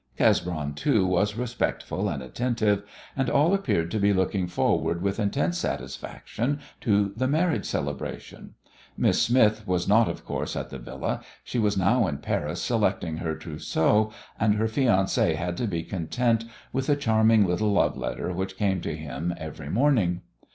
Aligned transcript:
Cesbron, 0.17 0.73
too, 0.73 1.05
was 1.05 1.35
respectful 1.37 2.09
and 2.09 2.23
attentive, 2.23 2.81
and 3.15 3.29
all 3.29 3.53
appeared 3.53 3.91
to 3.91 3.99
be 3.99 4.13
looking 4.13 4.47
forward 4.47 4.99
with 5.03 5.19
intense 5.19 5.59
satisfaction 5.59 6.57
to 6.79 7.13
the 7.15 7.27
marriage 7.27 7.65
celebration. 7.67 8.55
Miss 8.97 9.21
Smith 9.21 9.67
was 9.67 9.87
not, 9.87 10.09
of 10.09 10.25
course, 10.25 10.55
at 10.55 10.71
the 10.71 10.79
Villa. 10.79 11.21
She 11.43 11.59
was 11.59 11.77
now 11.77 12.07
in 12.07 12.17
Paris 12.17 12.59
selecting 12.63 13.17
her 13.17 13.35
trousseau, 13.35 14.11
and 14.39 14.55
her 14.55 14.65
fiancé 14.65 15.35
had 15.35 15.55
to 15.57 15.67
be 15.67 15.83
content 15.83 16.45
with 16.73 16.89
a 16.89 16.95
charming 16.95 17.45
little 17.45 17.71
love 17.73 17.95
letter 17.95 18.33
which 18.33 18.57
came 18.57 18.81
to 18.81 18.97
him 18.97 19.35
every 19.37 19.69
morning. 19.69 20.21